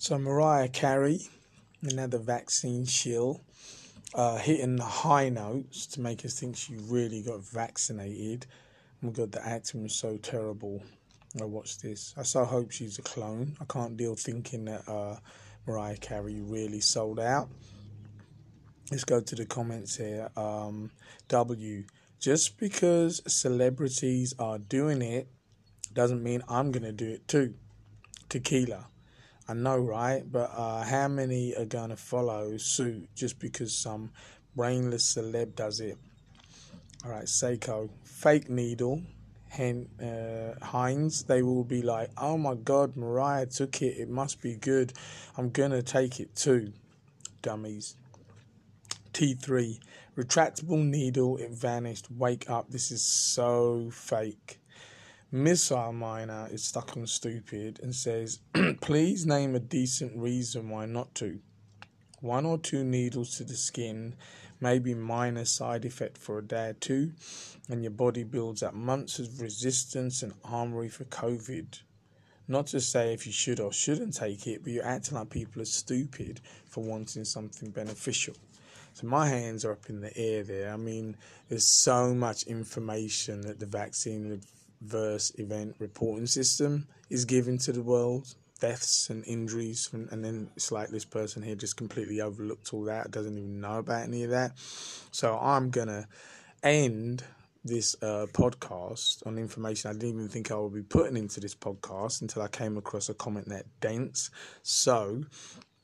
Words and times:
So 0.00 0.16
Mariah 0.16 0.68
Carey, 0.68 1.28
another 1.82 2.18
vaccine 2.18 2.86
shill, 2.86 3.40
uh, 4.14 4.36
hitting 4.36 4.76
the 4.76 4.84
high 4.84 5.28
notes 5.28 5.86
to 5.88 6.00
make 6.00 6.24
us 6.24 6.38
think 6.38 6.56
she 6.56 6.76
really 6.76 7.20
got 7.20 7.40
vaccinated. 7.40 8.46
Oh 9.02 9.08
my 9.08 9.12
god, 9.12 9.32
the 9.32 9.44
acting 9.44 9.82
was 9.82 9.96
so 9.96 10.16
terrible. 10.16 10.80
I 11.40 11.46
watched 11.46 11.82
this. 11.82 12.14
I 12.16 12.22
so 12.22 12.44
hope 12.44 12.70
she's 12.70 13.00
a 13.00 13.02
clone. 13.02 13.56
I 13.60 13.64
can't 13.64 13.96
deal 13.96 14.14
thinking 14.14 14.66
that 14.66 14.88
uh, 14.88 15.16
Mariah 15.66 15.96
Carey 15.96 16.40
really 16.42 16.80
sold 16.80 17.18
out. 17.18 17.48
Let's 18.92 19.02
go 19.02 19.20
to 19.20 19.34
the 19.34 19.46
comments 19.46 19.96
here. 19.96 20.30
Um, 20.36 20.92
w. 21.26 21.84
Just 22.20 22.56
because 22.58 23.20
celebrities 23.26 24.32
are 24.38 24.58
doing 24.58 25.02
it 25.02 25.26
doesn't 25.92 26.22
mean 26.22 26.42
I'm 26.48 26.70
going 26.70 26.84
to 26.84 26.92
do 26.92 27.08
it 27.08 27.26
too. 27.26 27.54
Tequila. 28.28 28.86
I 29.50 29.54
know, 29.54 29.78
right? 29.78 30.22
But 30.30 30.50
uh, 30.54 30.84
how 30.84 31.08
many 31.08 31.56
are 31.56 31.64
going 31.64 31.88
to 31.88 31.96
follow 31.96 32.58
suit 32.58 33.08
just 33.14 33.38
because 33.38 33.74
some 33.74 34.10
brainless 34.54 35.14
celeb 35.14 35.56
does 35.56 35.80
it? 35.80 35.96
All 37.04 37.12
right, 37.12 37.24
Seiko. 37.24 37.88
Fake 38.04 38.50
needle. 38.50 39.02
Hen, 39.48 39.88
uh, 39.98 40.62
Heinz, 40.62 41.22
they 41.22 41.42
will 41.42 41.64
be 41.64 41.80
like, 41.80 42.10
oh 42.18 42.36
my 42.36 42.54
god, 42.54 42.94
Mariah 42.94 43.46
took 43.46 43.80
it. 43.80 43.96
It 43.96 44.10
must 44.10 44.42
be 44.42 44.54
good. 44.54 44.92
I'm 45.38 45.48
going 45.48 45.70
to 45.70 45.82
take 45.82 46.20
it 46.20 46.36
too. 46.36 46.74
Dummies. 47.40 47.96
T3. 49.14 49.78
Retractable 50.16 50.84
needle. 50.84 51.38
It 51.38 51.52
vanished. 51.52 52.10
Wake 52.10 52.50
up. 52.50 52.70
This 52.70 52.90
is 52.90 53.02
so 53.02 53.88
fake. 53.90 54.60
Missile 55.30 55.92
Miner 55.92 56.48
is 56.50 56.64
stuck 56.64 56.96
on 56.96 57.06
stupid 57.06 57.80
and 57.82 57.94
says, 57.94 58.40
please 58.80 59.26
name 59.26 59.54
a 59.54 59.60
decent 59.60 60.16
reason 60.16 60.70
why 60.70 60.86
not 60.86 61.14
to. 61.16 61.40
One 62.22 62.46
or 62.46 62.56
two 62.56 62.82
needles 62.82 63.36
to 63.36 63.44
the 63.44 63.54
skin, 63.54 64.14
maybe 64.58 64.94
minor 64.94 65.44
side 65.44 65.84
effect 65.84 66.16
for 66.16 66.38
a 66.38 66.42
day 66.42 66.70
or 66.70 66.72
two, 66.72 67.12
and 67.68 67.82
your 67.82 67.90
body 67.90 68.24
builds 68.24 68.62
up 68.62 68.72
months 68.72 69.18
of 69.18 69.42
resistance 69.42 70.22
and 70.22 70.32
armory 70.46 70.88
for 70.88 71.04
COVID. 71.04 71.78
Not 72.48 72.68
to 72.68 72.80
say 72.80 73.12
if 73.12 73.26
you 73.26 73.32
should 73.32 73.60
or 73.60 73.70
shouldn't 73.70 74.16
take 74.16 74.46
it, 74.46 74.64
but 74.64 74.72
you're 74.72 74.86
acting 74.86 75.18
like 75.18 75.28
people 75.28 75.60
are 75.60 75.66
stupid 75.66 76.40
for 76.70 76.82
wanting 76.82 77.26
something 77.26 77.68
beneficial. 77.68 78.34
So 78.94 79.06
my 79.06 79.28
hands 79.28 79.66
are 79.66 79.72
up 79.72 79.90
in 79.90 80.00
the 80.00 80.16
air 80.16 80.42
there. 80.42 80.72
I 80.72 80.78
mean, 80.78 81.18
there's 81.50 81.68
so 81.68 82.14
much 82.14 82.44
information 82.44 83.42
that 83.42 83.60
the 83.60 83.66
vaccine 83.66 84.40
verse 84.80 85.32
event 85.38 85.76
reporting 85.78 86.26
system 86.26 86.86
is 87.10 87.24
given 87.24 87.58
to 87.58 87.72
the 87.72 87.82
world. 87.82 88.34
Deaths 88.60 89.08
and 89.08 89.24
injuries 89.24 89.86
from, 89.86 90.08
and 90.10 90.24
then 90.24 90.50
it's 90.56 90.72
like 90.72 90.88
this 90.88 91.04
person 91.04 91.42
here 91.42 91.54
just 91.54 91.76
completely 91.76 92.20
overlooked 92.20 92.74
all 92.74 92.82
that 92.84 93.12
doesn't 93.12 93.38
even 93.38 93.60
know 93.60 93.78
about 93.78 94.02
any 94.02 94.24
of 94.24 94.30
that. 94.30 94.50
So 95.12 95.38
i'm 95.38 95.70
gonna 95.70 96.08
end 96.64 97.22
this 97.64 97.94
uh, 98.02 98.26
podcast 98.32 99.24
on 99.26 99.38
information 99.38 99.90
i 99.90 99.92
didn't 99.92 100.16
even 100.16 100.28
think 100.28 100.50
i 100.50 100.56
would 100.56 100.74
be 100.74 100.82
putting 100.82 101.16
into 101.16 101.38
this 101.38 101.54
podcast 101.54 102.20
until 102.20 102.42
i 102.42 102.48
came 102.48 102.76
across 102.76 103.08
a 103.08 103.14
comment 103.14 103.48
that 103.48 103.66
dense. 103.80 104.30
So 104.62 105.24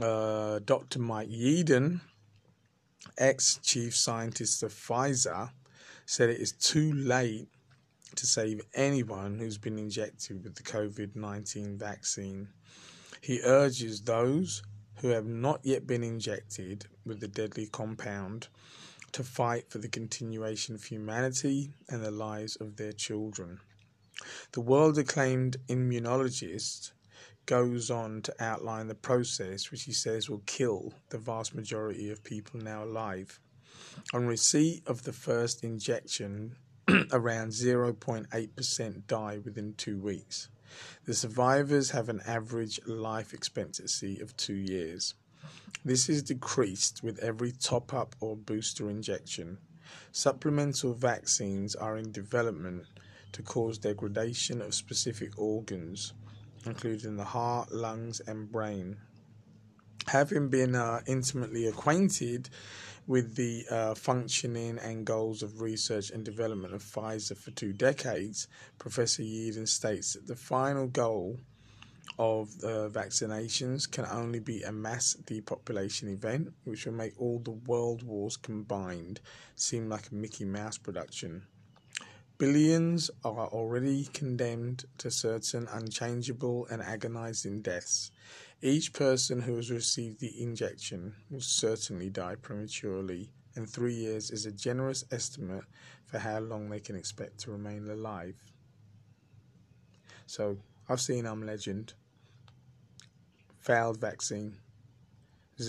uh, 0.00 0.60
dr 0.64 0.98
mike 0.98 1.28
yeadon 1.28 2.00
ex-chief 3.18 3.96
scientist 3.96 4.62
of 4.62 4.72
pfizer 4.72 5.50
said 6.06 6.30
it 6.30 6.40
is 6.40 6.52
too 6.52 6.92
late 6.92 7.48
to 8.16 8.26
save 8.26 8.60
anyone 8.74 9.38
who's 9.38 9.58
been 9.58 9.78
injected 9.78 10.42
with 10.42 10.54
the 10.54 10.62
COVID 10.62 11.16
19 11.16 11.78
vaccine. 11.78 12.48
He 13.20 13.40
urges 13.42 14.02
those 14.02 14.62
who 15.00 15.08
have 15.08 15.26
not 15.26 15.60
yet 15.62 15.86
been 15.86 16.02
injected 16.02 16.86
with 17.04 17.20
the 17.20 17.28
deadly 17.28 17.66
compound 17.66 18.48
to 19.12 19.24
fight 19.24 19.70
for 19.70 19.78
the 19.78 19.88
continuation 19.88 20.74
of 20.74 20.84
humanity 20.84 21.72
and 21.88 22.02
the 22.02 22.10
lives 22.10 22.56
of 22.56 22.76
their 22.76 22.92
children. 22.92 23.60
The 24.52 24.60
world 24.60 24.98
acclaimed 24.98 25.56
immunologist 25.68 26.92
goes 27.46 27.90
on 27.90 28.22
to 28.22 28.34
outline 28.38 28.86
the 28.86 28.94
process 28.94 29.70
which 29.70 29.84
he 29.84 29.92
says 29.92 30.28
will 30.28 30.42
kill 30.46 30.92
the 31.08 31.18
vast 31.18 31.54
majority 31.54 32.10
of 32.10 32.22
people 32.22 32.60
now 32.60 32.84
alive. 32.84 33.40
On 34.12 34.26
receipt 34.26 34.82
of 34.86 35.02
the 35.02 35.12
first 35.12 35.64
injection, 35.64 36.56
around 37.12 37.50
0.8% 37.50 39.06
die 39.06 39.38
within 39.44 39.74
two 39.74 39.98
weeks. 39.98 40.48
The 41.04 41.14
survivors 41.14 41.90
have 41.90 42.08
an 42.08 42.20
average 42.26 42.80
life 42.86 43.34
expectancy 43.34 44.20
of 44.20 44.36
two 44.36 44.54
years. 44.54 45.14
This 45.84 46.08
is 46.08 46.22
decreased 46.22 47.02
with 47.02 47.18
every 47.18 47.52
top 47.52 47.94
up 47.94 48.14
or 48.20 48.36
booster 48.36 48.90
injection. 48.90 49.58
Supplemental 50.12 50.94
vaccines 50.94 51.74
are 51.74 51.96
in 51.96 52.12
development 52.12 52.86
to 53.32 53.42
cause 53.42 53.78
degradation 53.78 54.60
of 54.60 54.74
specific 54.74 55.38
organs, 55.38 56.12
including 56.66 57.16
the 57.16 57.24
heart, 57.24 57.72
lungs, 57.72 58.20
and 58.20 58.50
brain. 58.50 58.96
Having 60.10 60.48
been 60.48 60.74
uh, 60.74 61.02
intimately 61.06 61.68
acquainted 61.68 62.50
with 63.06 63.36
the 63.36 63.64
uh, 63.70 63.94
functioning 63.94 64.76
and 64.78 65.04
goals 65.06 65.40
of 65.40 65.60
research 65.60 66.10
and 66.10 66.24
development 66.24 66.74
of 66.74 66.82
Pfizer 66.82 67.36
for 67.36 67.52
two 67.52 67.72
decades, 67.72 68.48
Professor 68.76 69.22
Yeadon 69.22 69.68
states 69.68 70.14
that 70.14 70.26
the 70.26 70.34
final 70.34 70.88
goal 70.88 71.38
of 72.18 72.48
uh, 72.64 72.88
vaccinations 72.88 73.88
can 73.88 74.04
only 74.06 74.40
be 74.40 74.64
a 74.64 74.72
mass 74.72 75.14
depopulation 75.14 76.08
event, 76.08 76.54
which 76.64 76.86
will 76.86 76.92
make 76.92 77.14
all 77.16 77.38
the 77.38 77.52
world 77.52 78.02
wars 78.02 78.36
combined 78.36 79.20
seem 79.54 79.88
like 79.88 80.08
a 80.10 80.14
Mickey 80.16 80.44
Mouse 80.44 80.76
production. 80.76 81.46
Billions 82.40 83.10
are 83.22 83.48
already 83.48 84.06
condemned 84.14 84.86
to 84.96 85.10
certain 85.10 85.68
unchangeable 85.70 86.66
and 86.70 86.80
agonizing 86.80 87.60
deaths. 87.60 88.12
Each 88.62 88.94
person 88.94 89.42
who 89.42 89.56
has 89.56 89.70
received 89.70 90.20
the 90.20 90.42
injection 90.42 91.16
will 91.28 91.42
certainly 91.42 92.08
die 92.08 92.36
prematurely, 92.36 93.28
and 93.56 93.68
three 93.68 93.92
years 93.92 94.30
is 94.30 94.46
a 94.46 94.52
generous 94.52 95.04
estimate 95.12 95.64
for 96.06 96.18
how 96.18 96.38
long 96.38 96.70
they 96.70 96.80
can 96.80 96.96
expect 96.96 97.40
to 97.40 97.50
remain 97.50 97.86
alive. 97.90 98.36
So, 100.24 100.56
I've 100.88 101.02
seen 101.02 101.26
I'm 101.26 101.44
Legend. 101.44 101.92
Failed 103.58 104.00
vaccine. 104.00 104.56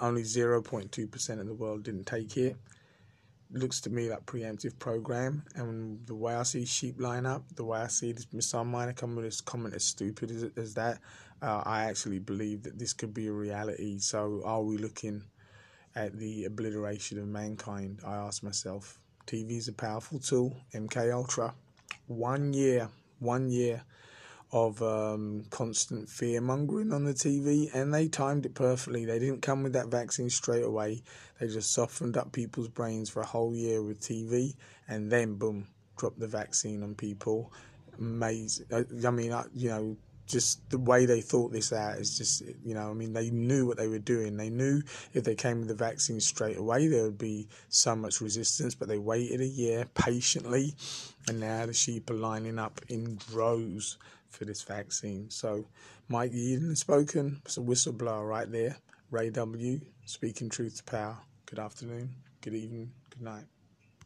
Only 0.00 0.22
0.2% 0.22 1.40
of 1.40 1.46
the 1.46 1.52
world 1.52 1.82
didn't 1.82 2.06
take 2.06 2.38
it 2.38 2.56
looks 3.54 3.80
to 3.82 3.90
me 3.90 4.10
like 4.10 4.26
preemptive 4.26 4.78
program. 4.78 5.44
And 5.54 6.06
the 6.06 6.14
way 6.14 6.34
I 6.34 6.42
see 6.42 6.64
sheep 6.64 7.00
line 7.00 7.26
up, 7.26 7.44
the 7.54 7.64
way 7.64 7.80
I 7.80 7.86
see 7.86 8.12
this 8.12 8.26
missile 8.32 8.64
miner 8.64 8.92
coming 8.92 9.16
with 9.16 9.24
this 9.24 9.40
comment 9.40 9.74
as 9.74 9.84
stupid 9.84 10.30
as, 10.30 10.46
as 10.56 10.74
that, 10.74 10.98
uh, 11.42 11.62
I 11.64 11.84
actually 11.84 12.18
believe 12.18 12.62
that 12.64 12.78
this 12.78 12.92
could 12.92 13.14
be 13.14 13.28
a 13.28 13.32
reality. 13.32 13.98
So 13.98 14.42
are 14.44 14.62
we 14.62 14.76
looking 14.76 15.24
at 15.94 16.18
the 16.18 16.44
obliteration 16.44 17.18
of 17.18 17.26
mankind? 17.26 18.00
I 18.04 18.14
ask 18.16 18.42
myself. 18.42 18.98
TV 19.26 19.52
is 19.52 19.68
a 19.68 19.72
powerful 19.72 20.18
tool. 20.18 20.56
MK 20.74 21.12
Ultra, 21.12 21.54
one 22.06 22.52
year, 22.52 22.88
one 23.20 23.50
year 23.50 23.82
of 24.54 24.80
um, 24.82 25.44
constant 25.50 26.08
fear 26.08 26.40
mongering 26.40 26.92
on 26.92 27.04
the 27.04 27.12
TV, 27.12 27.74
and 27.74 27.92
they 27.92 28.06
timed 28.06 28.46
it 28.46 28.54
perfectly. 28.54 29.04
They 29.04 29.18
didn't 29.18 29.42
come 29.42 29.64
with 29.64 29.72
that 29.72 29.88
vaccine 29.88 30.30
straight 30.30 30.62
away. 30.62 31.02
They 31.40 31.48
just 31.48 31.72
softened 31.72 32.16
up 32.16 32.30
people's 32.30 32.68
brains 32.68 33.10
for 33.10 33.20
a 33.20 33.26
whole 33.26 33.52
year 33.52 33.82
with 33.82 34.00
TV, 34.00 34.54
and 34.86 35.10
then 35.10 35.34
boom, 35.34 35.66
dropped 35.96 36.20
the 36.20 36.28
vaccine 36.28 36.84
on 36.84 36.94
people. 36.94 37.52
Amazing. 37.98 38.66
I 38.72 39.10
mean, 39.10 39.34
you 39.54 39.70
know, 39.70 39.96
just 40.26 40.70
the 40.70 40.78
way 40.78 41.04
they 41.04 41.20
thought 41.20 41.52
this 41.52 41.72
out 41.72 41.98
is 41.98 42.16
just 42.16 42.42
you 42.64 42.72
know 42.72 42.90
I 42.90 42.94
mean 42.94 43.12
they 43.12 43.28
knew 43.28 43.66
what 43.66 43.76
they 43.76 43.88
were 43.88 43.98
doing 43.98 44.38
they 44.38 44.48
knew 44.48 44.80
if 45.12 45.22
they 45.22 45.34
came 45.34 45.58
with 45.58 45.68
the 45.68 45.74
vaccine 45.74 46.18
straight 46.18 46.56
away 46.56 46.86
there 46.86 47.02
would 47.02 47.18
be 47.18 47.46
so 47.68 47.94
much 47.94 48.22
resistance 48.22 48.74
but 48.74 48.88
they 48.88 48.96
waited 48.96 49.42
a 49.42 49.46
year 49.46 49.86
patiently 49.94 50.74
and 51.28 51.40
now 51.40 51.66
the 51.66 51.74
sheep 51.74 52.08
are 52.08 52.14
lining 52.14 52.58
up 52.58 52.80
in 52.88 53.16
droves 53.16 53.98
for 54.34 54.44
this 54.44 54.62
vaccine. 54.62 55.30
So, 55.30 55.66
Mike 56.08 56.32
has 56.32 56.80
spoken. 56.80 57.40
It's 57.44 57.56
a 57.56 57.60
whistleblower 57.60 58.28
right 58.28 58.50
there. 58.50 58.76
Ray 59.10 59.30
W. 59.30 59.80
Speaking 60.06 60.48
truth 60.48 60.78
to 60.78 60.84
power. 60.84 61.18
Good 61.46 61.58
afternoon, 61.58 62.10
good 62.40 62.54
evening, 62.54 62.90
good 63.10 63.22
night. 63.22 63.44